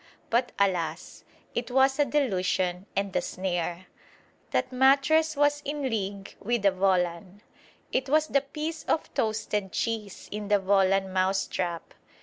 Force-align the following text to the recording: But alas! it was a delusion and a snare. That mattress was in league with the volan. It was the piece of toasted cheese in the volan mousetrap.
But 0.31 0.51
alas! 0.57 1.23
it 1.53 1.69
was 1.69 1.99
a 1.99 2.05
delusion 2.05 2.87
and 2.95 3.15
a 3.15 3.21
snare. 3.21 3.85
That 4.49 4.71
mattress 4.71 5.35
was 5.35 5.61
in 5.63 5.83
league 5.91 6.35
with 6.39 6.63
the 6.63 6.71
volan. 6.71 7.41
It 7.91 8.09
was 8.09 8.25
the 8.25 8.41
piece 8.41 8.83
of 8.85 9.13
toasted 9.13 9.71
cheese 9.71 10.27
in 10.31 10.47
the 10.47 10.57
volan 10.59 11.11
mousetrap. 11.13 11.93